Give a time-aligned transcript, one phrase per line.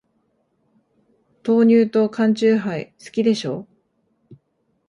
[1.43, 3.67] 豆乳と缶チューハイ、好きでしょ。